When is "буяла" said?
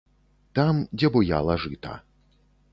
1.17-1.59